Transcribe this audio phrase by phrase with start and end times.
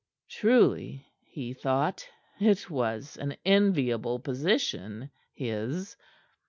[0.29, 2.07] Truly, he thought,
[2.39, 5.95] it was an enviable position, his.